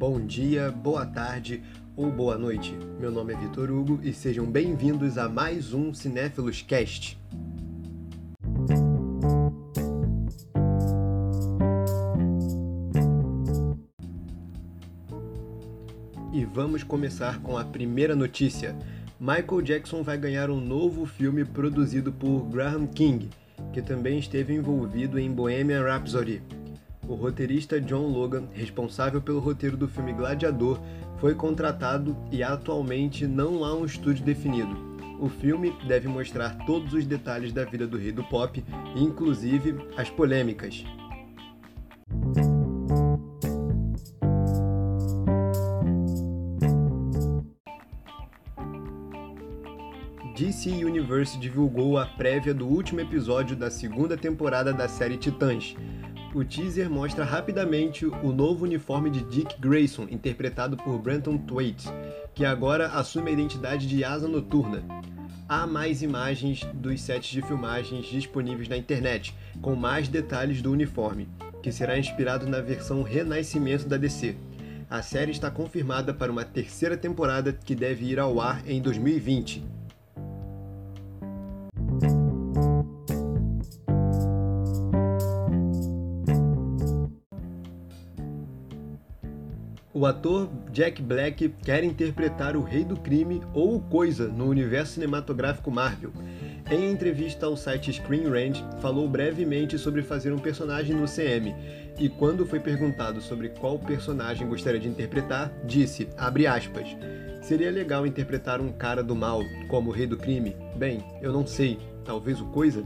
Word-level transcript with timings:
bom 0.00 0.18
dia, 0.18 0.70
boa 0.70 1.04
tarde 1.04 1.62
ou 1.94 2.10
boa 2.10 2.38
noite. 2.38 2.74
Meu 2.98 3.10
nome 3.10 3.34
é 3.34 3.36
Vitor 3.36 3.70
Hugo 3.70 4.00
e 4.02 4.14
sejam 4.14 4.46
bem-vindos 4.46 5.18
a 5.18 5.28
mais 5.28 5.74
um 5.74 5.92
Cinéfilos 5.92 6.62
Cast. 6.62 7.18
E 16.32 16.46
vamos 16.46 16.82
começar 16.82 17.38
com 17.42 17.58
a 17.58 17.64
primeira 17.64 18.16
notícia. 18.16 18.74
Michael 19.20 19.60
Jackson 19.60 20.02
vai 20.02 20.16
ganhar 20.16 20.48
um 20.48 20.62
novo 20.62 21.04
filme 21.04 21.44
produzido 21.44 22.10
por 22.10 22.48
Graham 22.48 22.86
King, 22.86 23.28
que 23.70 23.82
também 23.82 24.18
esteve 24.18 24.54
envolvido 24.54 25.18
em 25.18 25.30
Bohemian 25.30 25.82
Rhapsody. 25.82 26.40
O 27.10 27.16
roteirista 27.16 27.80
John 27.80 28.06
Logan, 28.06 28.44
responsável 28.52 29.20
pelo 29.20 29.40
roteiro 29.40 29.76
do 29.76 29.88
filme 29.88 30.12
Gladiador, 30.12 30.78
foi 31.18 31.34
contratado 31.34 32.16
e 32.30 32.40
atualmente 32.40 33.26
não 33.26 33.64
há 33.64 33.74
um 33.74 33.84
estúdio 33.84 34.24
definido. 34.24 34.78
O 35.18 35.28
filme 35.28 35.74
deve 35.88 36.06
mostrar 36.06 36.64
todos 36.64 36.94
os 36.94 37.04
detalhes 37.04 37.52
da 37.52 37.64
vida 37.64 37.84
do 37.84 37.98
rei 37.98 38.12
do 38.12 38.22
pop, 38.22 38.64
inclusive 38.94 39.74
as 39.96 40.08
polêmicas. 40.08 40.84
DC 50.40 50.70
Universe 50.70 51.38
divulgou 51.38 51.98
a 51.98 52.06
prévia 52.06 52.54
do 52.54 52.66
último 52.66 53.00
episódio 53.00 53.54
da 53.54 53.70
segunda 53.70 54.16
temporada 54.16 54.72
da 54.72 54.88
série 54.88 55.18
Titãs, 55.18 55.76
o 56.34 56.44
teaser 56.44 56.88
mostra 56.88 57.24
rapidamente 57.24 58.06
o 58.06 58.32
novo 58.32 58.64
uniforme 58.64 59.10
de 59.10 59.22
Dick 59.24 59.60
Grayson, 59.60 60.06
interpretado 60.10 60.76
por 60.76 60.98
Brenton 60.98 61.36
Thwaites, 61.38 61.92
que 62.34 62.44
agora 62.44 62.88
assume 62.88 63.30
a 63.30 63.32
identidade 63.32 63.86
de 63.86 64.04
Asa 64.04 64.28
Noturna. 64.28 64.82
Há 65.48 65.66
mais 65.66 66.02
imagens 66.02 66.62
dos 66.74 67.00
sets 67.00 67.30
de 67.30 67.42
filmagens 67.42 68.06
disponíveis 68.06 68.68
na 68.68 68.76
internet, 68.76 69.34
com 69.60 69.74
mais 69.74 70.06
detalhes 70.08 70.62
do 70.62 70.70
uniforme, 70.70 71.28
que 71.60 71.72
será 71.72 71.98
inspirado 71.98 72.46
na 72.46 72.60
versão 72.60 73.02
Renascimento 73.02 73.88
da 73.88 73.96
DC. 73.96 74.36
A 74.88 75.02
série 75.02 75.32
está 75.32 75.50
confirmada 75.50 76.14
para 76.14 76.30
uma 76.30 76.44
terceira 76.44 76.96
temporada 76.96 77.52
que 77.52 77.74
deve 77.74 78.06
ir 78.06 78.20
ao 78.20 78.40
ar 78.40 78.62
em 78.68 78.80
2020. 78.80 79.79
O 90.00 90.06
ator 90.06 90.48
Jack 90.72 91.02
Black 91.02 91.50
quer 91.62 91.84
interpretar 91.84 92.56
o 92.56 92.62
Rei 92.62 92.84
do 92.84 92.96
Crime 92.96 93.42
ou 93.52 93.76
o 93.76 93.80
Coisa 93.82 94.28
no 94.28 94.48
universo 94.48 94.94
cinematográfico 94.94 95.70
Marvel. 95.70 96.10
Em 96.70 96.90
entrevista 96.90 97.44
ao 97.44 97.54
site 97.54 97.92
Screen 97.92 98.26
Rant, 98.26 98.62
falou 98.80 99.06
brevemente 99.06 99.78
sobre 99.78 100.00
fazer 100.00 100.32
um 100.32 100.38
personagem 100.38 100.96
no 100.96 101.06
CM 101.06 101.54
e 101.98 102.08
quando 102.08 102.46
foi 102.46 102.58
perguntado 102.58 103.20
sobre 103.20 103.50
qual 103.50 103.78
personagem 103.78 104.48
gostaria 104.48 104.80
de 104.80 104.88
interpretar, 104.88 105.52
disse, 105.66 106.08
aspas, 106.16 106.96
Seria 107.42 107.70
legal 107.70 108.06
interpretar 108.06 108.58
um 108.58 108.72
cara 108.72 109.02
do 109.02 109.14
mal, 109.14 109.42
como 109.68 109.90
o 109.90 109.92
Rei 109.92 110.06
do 110.06 110.16
Crime? 110.16 110.56
Bem, 110.76 111.04
eu 111.20 111.30
não 111.30 111.46
sei, 111.46 111.78
talvez 112.06 112.40
o 112.40 112.46
Coisa? 112.46 112.82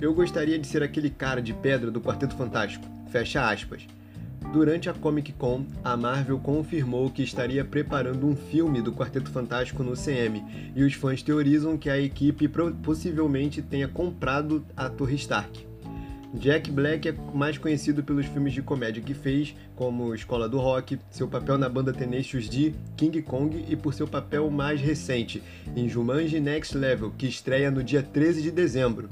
Eu 0.00 0.12
gostaria 0.12 0.58
de 0.58 0.66
ser 0.66 0.82
aquele 0.82 1.10
cara 1.10 1.40
de 1.40 1.54
pedra 1.54 1.92
do 1.92 2.00
Quarteto 2.00 2.34
Fantástico. 2.34 2.84
Fecha 3.08 3.48
aspas. 3.48 3.86
Durante 4.52 4.88
a 4.90 4.92
Comic 4.92 5.32
Con, 5.34 5.64
a 5.84 5.96
Marvel 5.96 6.38
confirmou 6.38 7.08
que 7.08 7.22
estaria 7.22 7.64
preparando 7.64 8.26
um 8.26 8.34
filme 8.34 8.82
do 8.82 8.92
Quarteto 8.92 9.30
Fantástico 9.30 9.84
no 9.84 9.94
CM, 9.94 10.44
e 10.74 10.82
os 10.82 10.94
fãs 10.94 11.22
teorizam 11.22 11.78
que 11.78 11.88
a 11.88 12.00
equipe 12.00 12.48
possivelmente 12.82 13.62
tenha 13.62 13.86
comprado 13.86 14.64
a 14.76 14.88
Torre 14.88 15.14
Stark. 15.14 15.70
Jack 16.34 16.70
Black 16.70 17.08
é 17.08 17.12
mais 17.34 17.58
conhecido 17.58 18.04
pelos 18.04 18.26
filmes 18.26 18.52
de 18.52 18.62
comédia 18.62 19.02
que 19.02 19.14
fez, 19.14 19.54
como 19.74 20.14
Escola 20.14 20.48
do 20.48 20.58
Rock, 20.58 20.98
seu 21.10 21.26
papel 21.26 21.58
na 21.58 21.68
banda 21.68 21.92
Tenacious 21.92 22.48
D, 22.48 22.72
King 22.96 23.20
Kong 23.22 23.64
e 23.68 23.74
por 23.74 23.92
seu 23.92 24.06
papel 24.06 24.48
mais 24.48 24.80
recente 24.80 25.42
em 25.74 25.88
Jumanji 25.88 26.40
Next 26.40 26.76
Level, 26.76 27.12
que 27.16 27.26
estreia 27.26 27.70
no 27.70 27.82
dia 27.82 28.02
13 28.02 28.42
de 28.42 28.50
dezembro. 28.52 29.08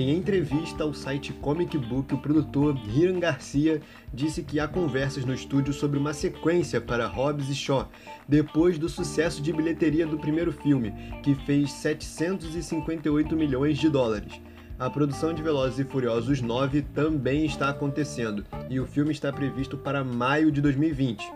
Em 0.00 0.16
entrevista 0.16 0.82
ao 0.82 0.94
site 0.94 1.30
Comic 1.30 1.76
Book, 1.76 2.14
o 2.14 2.18
produtor 2.18 2.74
Hiram 2.88 3.20
Garcia 3.20 3.82
disse 4.14 4.42
que 4.42 4.58
há 4.58 4.66
conversas 4.66 5.26
no 5.26 5.34
estúdio 5.34 5.74
sobre 5.74 5.98
uma 5.98 6.14
sequência 6.14 6.80
para 6.80 7.06
Hobbs 7.06 7.50
e 7.50 7.54
Shaw, 7.54 7.86
depois 8.26 8.78
do 8.78 8.88
sucesso 8.88 9.42
de 9.42 9.52
bilheteria 9.52 10.06
do 10.06 10.18
primeiro 10.18 10.52
filme, 10.52 10.90
que 11.22 11.34
fez 11.44 11.70
758 11.72 13.36
milhões 13.36 13.76
de 13.76 13.90
dólares. 13.90 14.40
A 14.78 14.88
produção 14.88 15.34
de 15.34 15.42
Velozes 15.42 15.80
e 15.80 15.84
Furiosos 15.84 16.40
9 16.40 16.80
também 16.94 17.44
está 17.44 17.68
acontecendo, 17.68 18.42
e 18.70 18.80
o 18.80 18.86
filme 18.86 19.12
está 19.12 19.30
previsto 19.30 19.76
para 19.76 20.02
maio 20.02 20.50
de 20.50 20.62
2020. 20.62 21.30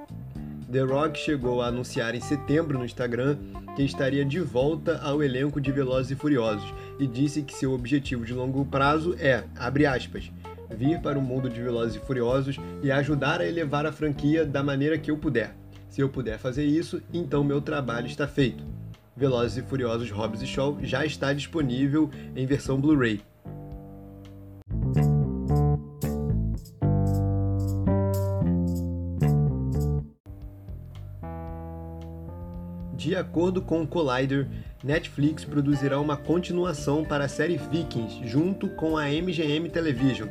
The 0.75 0.81
Rock 0.81 1.17
chegou 1.17 1.63
a 1.63 1.69
anunciar 1.69 2.17
em 2.17 2.21
setembro 2.21 2.77
no 2.77 2.85
Instagram 2.85 3.39
que 3.77 3.85
estaria 3.85 4.25
de 4.25 4.41
volta 4.41 4.99
ao 5.05 5.23
elenco 5.23 5.61
de 5.61 5.71
Velozes 5.71 6.11
e 6.11 6.17
Furiosos 6.17 6.75
e 6.99 7.07
disse 7.07 7.43
que 7.43 7.55
seu 7.55 7.73
objetivo 7.73 8.25
de 8.25 8.35
longo 8.35 8.65
prazo 8.65 9.15
é, 9.21 9.45
abre 9.55 9.87
aspas, 9.87 10.33
vir 10.77 11.01
para 11.01 11.17
o 11.17 11.23
mundo 11.23 11.49
de 11.49 11.63
Velozes 11.63 11.95
e 11.95 12.05
Furiosos 12.05 12.57
e 12.83 12.91
ajudar 12.91 13.41
a 13.41 13.47
elevar 13.47 13.87
a 13.87 13.93
franquia 13.93 14.45
da 14.45 14.65
maneira 14.65 14.99
que 14.99 15.13
eu 15.13 15.17
puder. 15.17 15.55
Se 15.89 16.01
eu 16.01 16.09
puder 16.09 16.41
fazer 16.41 16.65
isso, 16.65 17.01
então 17.13 17.45
meu 17.45 17.61
trabalho 17.61 18.09
está 18.09 18.27
feito. 18.27 18.65
Velozes 19.17 19.59
e 19.59 19.63
Furiosos 19.63 20.11
Hobbs 20.11 20.43
e 20.43 20.47
Shaw 20.49 20.79
já 20.83 21.07
está 21.07 21.33
disponível 21.33 22.11
em 22.35 22.47
versão 22.47 22.81
Blu-ray. 22.81 23.21
De 32.97 33.17
acordo 33.17 33.61
com 33.61 33.83
o 33.83 33.87
Collider, 33.87 34.47
Netflix 34.83 35.45
produzirá 35.45 35.99
uma 36.01 36.17
continuação 36.17 37.05
para 37.05 37.25
a 37.25 37.29
série 37.29 37.57
Vikings 37.57 38.27
junto 38.27 38.69
com 38.69 38.97
a 38.97 39.07
MGM 39.07 39.69
Television. 39.69 40.29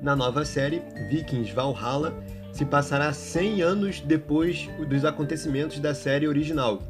Na 0.00 0.16
nova 0.16 0.44
série, 0.44 0.80
Vikings 1.10 1.52
Valhalla, 1.52 2.14
se 2.50 2.64
passará 2.64 3.12
100 3.12 3.62
anos 3.62 4.00
depois 4.00 4.68
dos 4.88 5.04
acontecimentos 5.04 5.80
da 5.80 5.94
série 5.94 6.26
original. 6.26 6.82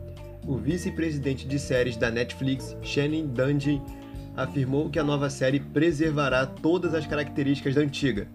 O 0.47 0.57
vice-presidente 0.57 1.49
de 1.49 1.59
séries 1.59 1.97
da 1.97 2.11
Netflix, 2.11 2.77
Shannon 2.81 3.27
Dungey, 3.27 3.83
afirmou 4.37 4.89
que 4.89 5.01
a 5.01 5.05
nova 5.05 5.29
série 5.29 5.59
preservará 5.59 6.47
todas 6.47 6.95
as 6.95 7.07
características 7.07 7.75
da 7.75 7.81
antiga. 7.81 8.29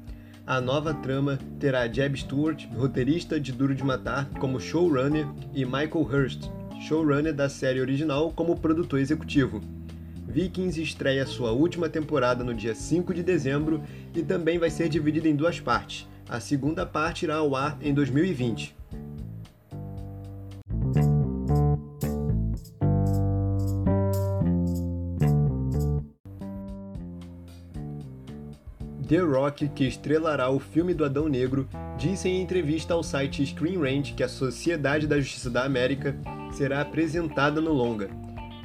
A 0.46 0.60
nova 0.60 0.94
trama 0.94 1.40
terá 1.58 1.88
Jeb 1.88 2.18
Stewart, 2.18 2.66
roteirista 2.76 3.40
de 3.40 3.54
Duro 3.54 3.74
de 3.74 3.84
Matar, 3.84 4.28
como 4.38 4.60
showrunner, 4.60 5.26
e 5.54 5.64
Michael 5.64 6.04
Hurst, 6.04 6.50
showrunner 6.84 7.34
da 7.34 7.48
série 7.48 7.80
original, 7.80 8.32
como 8.36 8.60
produtor 8.60 9.00
executivo. 9.00 9.62
Vikings 10.28 10.82
estreia 10.82 11.26
sua 11.26 11.52
última 11.52 11.88
temporada 11.88 12.44
no 12.44 12.54
dia 12.54 12.76
5 12.76 13.14
de 13.14 13.24
dezembro 13.24 13.82
e 14.14 14.22
também 14.22 14.60
vai 14.60 14.70
ser 14.70 14.90
dividida 14.90 15.30
em 15.30 15.36
duas 15.36 15.60
partes. 15.60 16.08
A 16.28 16.40
segunda 16.40 16.86
parte 16.86 17.24
irá 17.24 17.36
ao 17.36 17.56
ar 17.56 17.78
em 17.82 17.94
2020. 17.94 18.76
The 29.08 29.20
Rock, 29.20 29.70
que 29.70 29.86
estrelará 29.86 30.50
o 30.50 30.60
filme 30.60 30.94
do 30.94 31.06
Adão 31.06 31.28
Negro, 31.28 31.68
disse 31.98 32.28
em 32.28 32.42
entrevista 32.42 32.94
ao 32.96 33.04
site 33.04 33.46
Screen 33.46 33.78
Rant 33.78 34.16
que 34.16 34.24
a 34.24 34.28
Sociedade 34.28 35.06
da 35.06 35.20
Justiça 35.20 35.52
da 35.52 35.64
América 35.64 36.18
será 36.54 36.82
apresentada 36.82 37.60
no 37.60 37.74
longa. 37.74 38.10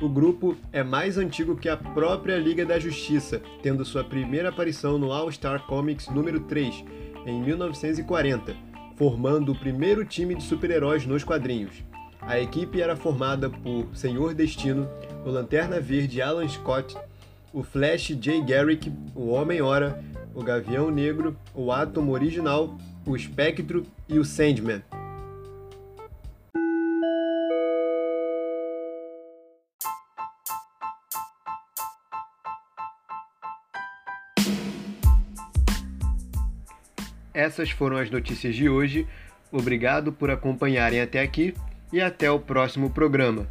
O 0.00 0.08
grupo 0.08 0.56
é 0.72 0.84
mais 0.84 1.18
antigo 1.18 1.56
que 1.56 1.68
a 1.68 1.76
própria 1.76 2.36
Liga 2.36 2.64
da 2.64 2.78
Justiça, 2.78 3.42
tendo 3.62 3.84
sua 3.84 4.04
primeira 4.04 4.50
aparição 4.50 4.96
no 4.96 5.12
All 5.12 5.30
Star 5.32 5.66
Comics 5.66 6.08
número 6.08 6.40
3, 6.40 6.84
em 7.26 7.42
1940, 7.42 8.54
formando 8.96 9.50
o 9.50 9.58
primeiro 9.58 10.04
time 10.04 10.36
de 10.36 10.44
super-heróis 10.44 11.04
nos 11.04 11.24
quadrinhos. 11.24 11.82
A 12.20 12.38
equipe 12.38 12.80
era 12.80 12.94
formada 12.94 13.50
por 13.50 13.88
Senhor 13.94 14.34
Destino, 14.34 14.88
o 15.24 15.30
Lanterna 15.30 15.80
Verde 15.80 16.22
Alan 16.22 16.46
Scott, 16.46 16.96
o 17.52 17.62
Flash 17.62 18.16
Jay 18.20 18.40
Garrick, 18.44 18.92
o 19.14 19.30
Homem-Hora, 19.30 20.00
o 20.34 20.42
Gavião 20.42 20.90
Negro, 20.90 21.36
o 21.54 21.72
Átomo 21.72 22.12
Original, 22.12 22.76
o 23.04 23.16
Espectro 23.16 23.84
e 24.08 24.18
o 24.18 24.24
Sandman. 24.24 24.82
Essas 37.38 37.70
foram 37.70 37.96
as 37.96 38.10
notícias 38.10 38.56
de 38.56 38.68
hoje. 38.68 39.06
Obrigado 39.52 40.12
por 40.12 40.28
acompanharem 40.28 41.00
até 41.00 41.22
aqui 41.22 41.54
e 41.92 42.00
até 42.00 42.28
o 42.28 42.40
próximo 42.40 42.90
programa. 42.90 43.46